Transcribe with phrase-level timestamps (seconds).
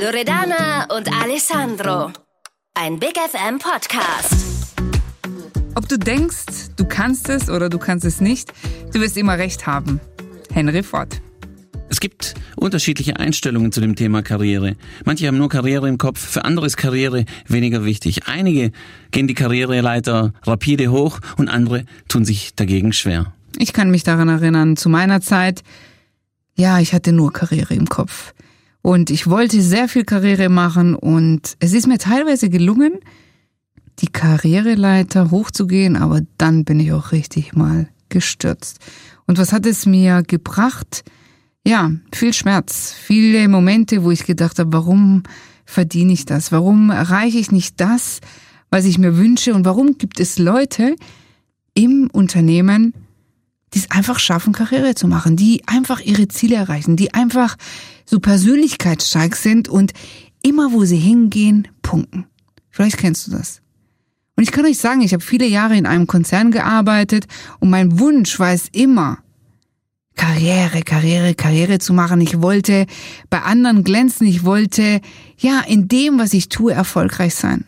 [0.00, 2.12] Loredana und Alessandro.
[2.74, 4.76] Ein Big FM Podcast.
[5.74, 8.52] Ob du denkst, du kannst es oder du kannst es nicht,
[8.92, 10.00] du wirst immer recht haben.
[10.52, 11.20] Henry Ford.
[11.88, 14.76] Es gibt unterschiedliche Einstellungen zu dem Thema Karriere.
[15.04, 18.28] Manche haben nur Karriere im Kopf, für andere ist Karriere weniger wichtig.
[18.28, 18.70] Einige
[19.10, 23.32] gehen die Karriereleiter rapide hoch und andere tun sich dagegen schwer.
[23.56, 25.64] Ich kann mich daran erinnern, zu meiner Zeit,
[26.54, 28.32] ja, ich hatte nur Karriere im Kopf.
[28.88, 33.00] Und ich wollte sehr viel Karriere machen und es ist mir teilweise gelungen,
[33.98, 38.78] die Karriereleiter hochzugehen, aber dann bin ich auch richtig mal gestürzt.
[39.26, 41.04] Und was hat es mir gebracht?
[41.66, 45.22] Ja, viel Schmerz, viele Momente, wo ich gedacht habe, warum
[45.66, 46.50] verdiene ich das?
[46.50, 48.20] Warum erreiche ich nicht das,
[48.70, 49.52] was ich mir wünsche?
[49.52, 50.96] Und warum gibt es Leute
[51.74, 52.94] im Unternehmen,
[53.74, 57.56] die es einfach schaffen, Karriere zu machen, die einfach ihre Ziele erreichen, die einfach
[58.06, 59.92] so persönlichkeitsstark sind und
[60.42, 62.26] immer, wo sie hingehen, punkten.
[62.70, 63.60] Vielleicht kennst du das.
[64.36, 67.26] Und ich kann euch sagen, ich habe viele Jahre in einem Konzern gearbeitet
[67.58, 69.18] und mein Wunsch war es immer,
[70.18, 72.20] Karriere, Karriere, Karriere zu machen.
[72.20, 72.86] Ich wollte
[73.30, 74.26] bei anderen glänzen.
[74.26, 75.00] Ich wollte,
[75.38, 77.64] ja, in dem, was ich tue, erfolgreich sein.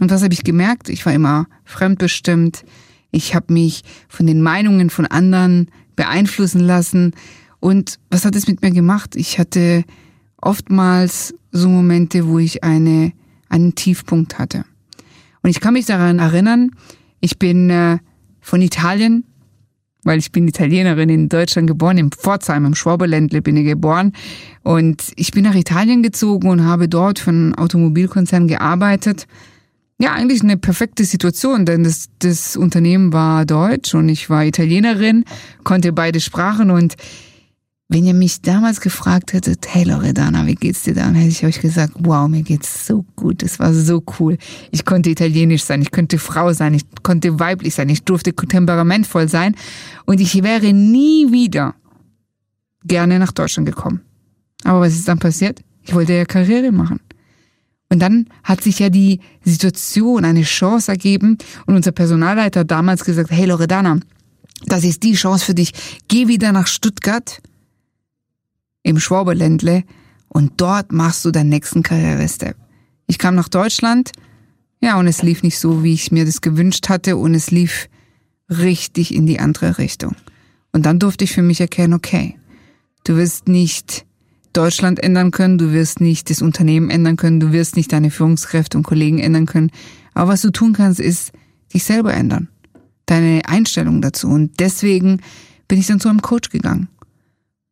[0.00, 0.88] Und was habe ich gemerkt?
[0.88, 2.64] Ich war immer fremdbestimmt.
[3.10, 7.12] Ich habe mich von den Meinungen von anderen beeinflussen lassen.
[7.60, 9.16] Und was hat es mit mir gemacht?
[9.16, 9.84] Ich hatte
[10.40, 13.12] oftmals so Momente, wo ich eine,
[13.48, 14.64] einen Tiefpunkt hatte.
[15.42, 16.70] Und ich kann mich daran erinnern,
[17.20, 17.98] ich bin äh,
[18.40, 19.24] von Italien,
[20.04, 24.12] weil ich bin Italienerin in Deutschland geboren, im Pforzheim, im Schwaberländle bin ich geboren.
[24.62, 29.26] Und ich bin nach Italien gezogen und habe dort für einen Automobilkonzern gearbeitet
[30.00, 35.24] ja, eigentlich eine perfekte Situation, denn das, das Unternehmen war deutsch und ich war Italienerin,
[35.64, 36.96] konnte beide Sprachen und
[37.90, 41.60] wenn ihr mich damals gefragt hättet, hey Loredana, wie geht's dir dann, hätte ich euch
[41.60, 44.36] gesagt, wow, mir geht's so gut, es war so cool.
[44.70, 49.28] Ich konnte italienisch sein, ich könnte Frau sein, ich konnte weiblich sein, ich durfte temperamentvoll
[49.28, 49.56] sein
[50.04, 51.74] und ich wäre nie wieder
[52.84, 54.02] gerne nach Deutschland gekommen.
[54.64, 55.62] Aber was ist dann passiert?
[55.82, 57.00] Ich wollte ja Karriere machen.
[57.90, 63.04] Und dann hat sich ja die Situation, eine Chance ergeben und unser Personalleiter hat damals
[63.04, 63.98] gesagt, hey Loredana,
[64.66, 65.72] das ist die Chance für dich.
[66.08, 67.40] Geh wieder nach Stuttgart
[68.82, 69.84] im Schwaberländle
[70.28, 72.56] und dort machst du deinen nächsten Karrierestep.
[73.06, 74.12] Ich kam nach Deutschland,
[74.80, 77.88] ja, und es lief nicht so, wie ich mir das gewünscht hatte und es lief
[78.50, 80.14] richtig in die andere Richtung.
[80.72, 82.36] Und dann durfte ich für mich erkennen, okay,
[83.04, 84.04] du wirst nicht
[84.58, 88.76] Deutschland ändern können, du wirst nicht das Unternehmen ändern können, du wirst nicht deine Führungskräfte
[88.76, 89.70] und Kollegen ändern können.
[90.14, 91.30] Aber was du tun kannst, ist
[91.72, 92.48] dich selber ändern.
[93.06, 94.26] Deine Einstellung dazu.
[94.26, 95.20] Und deswegen
[95.68, 96.88] bin ich dann zu einem Coach gegangen.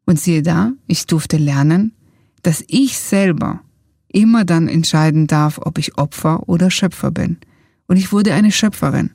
[0.05, 1.93] Und siehe da, ich durfte lernen,
[2.43, 3.63] dass ich selber
[4.07, 7.39] immer dann entscheiden darf, ob ich Opfer oder Schöpfer bin.
[7.89, 9.11] Und ich wurde eine Schöpferin.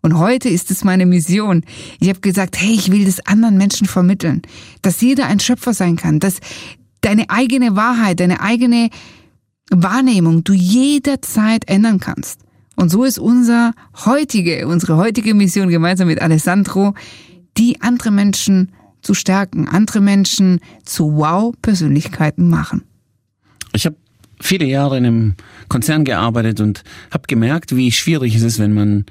[0.00, 1.62] Und heute ist es meine Mission.
[2.00, 4.42] Ich habe gesagt, hey, ich will das anderen Menschen vermitteln,
[4.82, 6.40] dass jeder ein Schöpfer sein kann, dass
[7.02, 8.88] deine eigene Wahrheit, deine eigene
[9.70, 12.40] Wahrnehmung du jederzeit ändern kannst.
[12.76, 13.72] Und so ist unser
[14.06, 16.94] heutige, unsere heutige Mission gemeinsam mit Alessandro,
[17.58, 22.82] die andere Menschen zu stärken, andere Menschen zu Wow-Persönlichkeiten machen.
[23.74, 23.96] Ich habe
[24.40, 25.34] viele Jahre in einem
[25.68, 29.04] Konzern gearbeitet und habe gemerkt, wie schwierig es ist, wenn man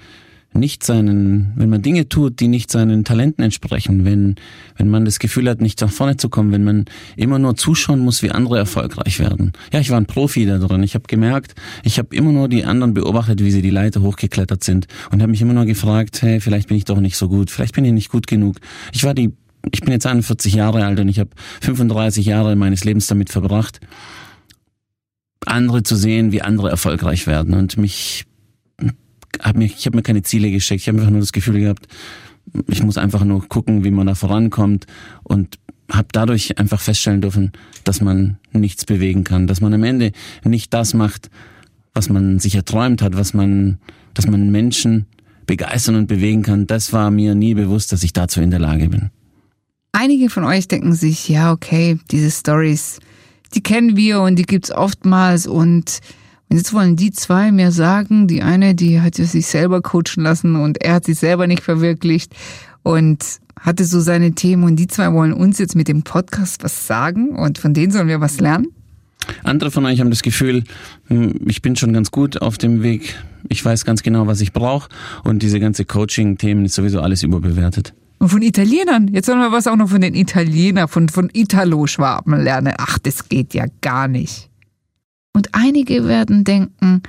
[0.53, 4.35] nicht seinen, wenn man Dinge tut, die nicht seinen Talenten entsprechen, wenn,
[4.75, 6.85] wenn man das Gefühl hat, nicht nach vorne zu kommen, wenn man
[7.15, 9.53] immer nur zuschauen muss, wie andere erfolgreich werden.
[9.71, 10.83] Ja, ich war ein Profi da drin.
[10.83, 14.63] Ich habe gemerkt, ich habe immer nur die anderen beobachtet, wie sie die Leiter hochgeklettert
[14.63, 17.49] sind und habe mich immer nur gefragt, hey, vielleicht bin ich doch nicht so gut,
[17.49, 18.57] vielleicht bin ich nicht gut genug.
[18.91, 19.33] Ich war die,
[19.71, 21.29] ich bin jetzt 41 Jahre alt und ich habe
[21.61, 23.79] 35 Jahre meines Lebens damit verbracht,
[25.45, 28.25] andere zu sehen, wie andere erfolgreich werden und mich
[29.39, 30.81] hab mir, ich habe mir keine Ziele gesteckt.
[30.81, 31.87] Ich habe einfach nur das Gefühl gehabt,
[32.67, 34.85] ich muss einfach nur gucken, wie man da vorankommt
[35.23, 35.57] und
[35.91, 37.51] habe dadurch einfach feststellen dürfen,
[37.83, 40.11] dass man nichts bewegen kann, dass man am Ende
[40.43, 41.29] nicht das macht,
[41.93, 43.79] was man sich erträumt hat, was man,
[44.13, 45.05] dass man Menschen
[45.45, 46.67] begeistern und bewegen kann.
[46.67, 49.09] Das war mir nie bewusst, dass ich dazu in der Lage bin.
[49.91, 52.99] Einige von euch denken sich, ja, okay, diese Stories,
[53.53, 55.99] die kennen wir und die gibt's oftmals und
[56.51, 60.57] und jetzt wollen die zwei mir sagen, die eine, die hat sich selber coachen lassen
[60.57, 62.35] und er hat sich selber nicht verwirklicht
[62.83, 63.23] und
[63.57, 67.29] hatte so seine Themen und die zwei wollen uns jetzt mit dem Podcast was sagen
[67.29, 68.67] und von denen sollen wir was lernen?
[69.45, 70.65] Andere von euch haben das Gefühl,
[71.07, 73.15] hm, ich bin schon ganz gut auf dem Weg,
[73.47, 74.89] ich weiß ganz genau, was ich brauche
[75.23, 77.93] und diese ganze Coaching-Themen ist sowieso alles überbewertet.
[78.19, 79.07] Und von Italienern.
[79.07, 82.73] Jetzt sollen wir was auch noch von den Italienern, von, von Italo-Schwaben lernen.
[82.77, 84.50] Ach, das geht ja gar nicht.
[85.33, 87.03] Und einige werden denken,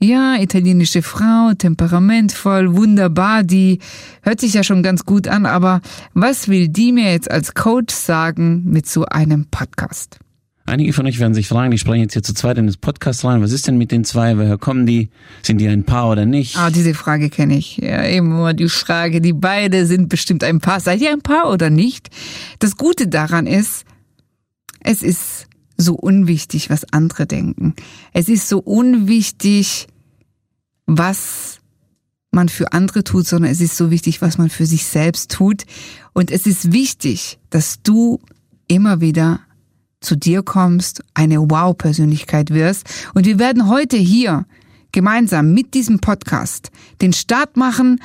[0.00, 3.78] ja, italienische Frau, temperamentvoll, wunderbar, die
[4.22, 5.80] hört sich ja schon ganz gut an, aber
[6.12, 10.18] was will die mir jetzt als Coach sagen mit so einem Podcast?
[10.66, 13.22] Einige von euch werden sich fragen, die sprechen jetzt hier zu zweit in das Podcast
[13.24, 13.42] rein.
[13.42, 14.38] Was ist denn mit den zwei?
[14.38, 15.10] Woher kommen die?
[15.42, 16.56] Sind die ein Paar oder nicht?
[16.56, 17.76] Ah, diese Frage kenne ich.
[17.76, 20.80] Ja, immer die Frage, die beide sind bestimmt ein Paar.
[20.80, 22.08] Seid ihr ein Paar oder nicht?
[22.60, 23.84] Das Gute daran ist,
[24.80, 27.74] es ist so unwichtig, was andere denken.
[28.12, 29.88] Es ist so unwichtig,
[30.86, 31.60] was
[32.30, 35.64] man für andere tut, sondern es ist so wichtig, was man für sich selbst tut.
[36.12, 38.20] Und es ist wichtig, dass du
[38.68, 39.40] immer wieder
[40.00, 42.86] zu dir kommst, eine Wow-Persönlichkeit wirst.
[43.14, 44.46] Und wir werden heute hier
[44.92, 46.70] gemeinsam mit diesem Podcast
[47.00, 48.00] den Start machen,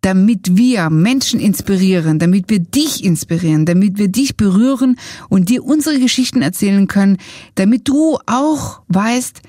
[0.00, 4.96] damit wir Menschen inspirieren, damit wir dich inspirieren, damit wir dich berühren
[5.28, 7.16] und dir unsere Geschichten erzählen können,
[7.56, 9.40] damit du auch weißt,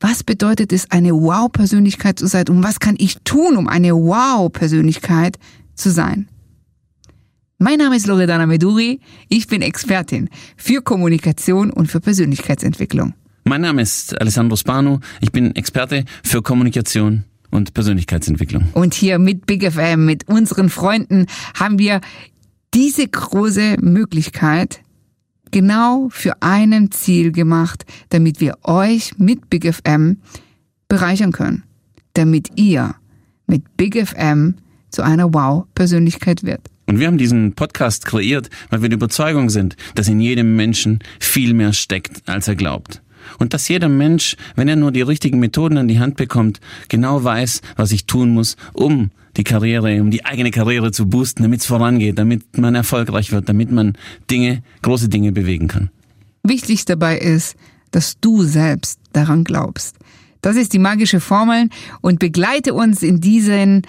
[0.00, 5.38] was bedeutet es, eine Wow-Persönlichkeit zu sein und was kann ich tun, um eine Wow-Persönlichkeit
[5.74, 6.28] zu sein.
[7.58, 13.12] Mein Name ist Loredana Meduri, ich bin Expertin für Kommunikation und für Persönlichkeitsentwicklung.
[13.44, 18.68] Mein Name ist Alessandro Spano, ich bin Experte für Kommunikation und Persönlichkeitsentwicklung.
[18.74, 22.00] Und hier mit Big FM, mit unseren Freunden, haben wir
[22.74, 24.80] diese große Möglichkeit
[25.50, 30.18] genau für einen Ziel gemacht, damit wir euch mit Big FM
[30.88, 31.64] bereichern können.
[32.14, 32.94] Damit ihr
[33.46, 34.56] mit Big FM
[34.90, 36.60] zu einer Wow-Persönlichkeit wird.
[36.86, 40.98] Und wir haben diesen Podcast kreiert, weil wir der Überzeugung sind, dass in jedem Menschen
[41.20, 43.00] viel mehr steckt, als er glaubt.
[43.38, 47.22] Und dass jeder Mensch, wenn er nur die richtigen Methoden an die Hand bekommt, genau
[47.22, 51.60] weiß, was ich tun muss, um die Karriere, um die eigene Karriere zu boosten, damit
[51.60, 53.94] es vorangeht, damit man erfolgreich wird, damit man
[54.30, 55.90] Dinge, große Dinge bewegen kann.
[56.42, 57.56] Wichtig dabei ist,
[57.90, 59.96] dass du selbst daran glaubst.
[60.42, 61.68] Das ist die magische Formel
[62.00, 63.82] und begleite uns in diesen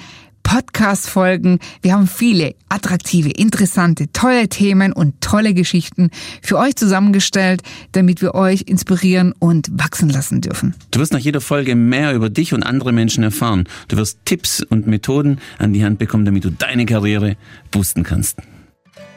[0.43, 1.59] Podcast-Folgen.
[1.81, 6.09] Wir haben viele attraktive, interessante, tolle Themen und tolle Geschichten
[6.41, 7.61] für euch zusammengestellt,
[7.91, 10.75] damit wir euch inspirieren und wachsen lassen dürfen.
[10.91, 13.65] Du wirst nach jeder Folge mehr über dich und andere Menschen erfahren.
[13.87, 17.37] Du wirst Tipps und Methoden an die Hand bekommen, damit du deine Karriere
[17.71, 18.39] boosten kannst.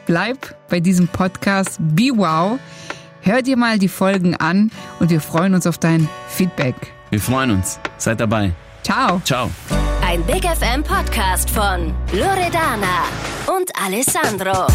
[0.05, 2.59] Bleib bei diesem Podcast Be Wow.
[3.21, 4.69] Hör dir mal die Folgen an
[4.99, 6.75] und wir freuen uns auf dein Feedback.
[7.09, 7.79] Wir freuen uns.
[7.97, 8.53] Seid dabei.
[8.83, 9.19] Ciao.
[9.25, 9.49] Ciao.
[10.15, 13.03] Ein Big FM Podcast von Loredana
[13.47, 14.65] und Alessandro.